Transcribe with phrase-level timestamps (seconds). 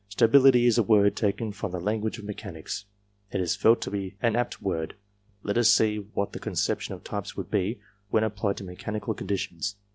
[0.09, 2.85] Stability is a word taken from the language of mechanics;
[3.31, 4.95] it is felt to be an apt word;
[5.43, 9.15] let us see what the conception of types would be, when applied to me chanical
[9.15, 9.75] conditions.